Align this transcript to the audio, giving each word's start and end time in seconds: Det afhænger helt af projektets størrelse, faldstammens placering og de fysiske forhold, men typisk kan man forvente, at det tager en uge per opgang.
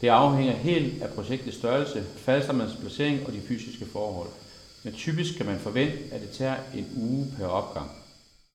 Det 0.00 0.08
afhænger 0.08 0.56
helt 0.56 1.02
af 1.02 1.10
projektets 1.10 1.56
størrelse, 1.56 2.06
faldstammens 2.16 2.76
placering 2.80 3.26
og 3.26 3.32
de 3.32 3.40
fysiske 3.48 3.86
forhold, 3.86 4.30
men 4.84 4.92
typisk 4.92 5.36
kan 5.36 5.46
man 5.46 5.58
forvente, 5.58 5.98
at 6.12 6.20
det 6.20 6.30
tager 6.30 6.56
en 6.74 6.86
uge 6.96 7.26
per 7.38 7.46
opgang. 7.46 7.97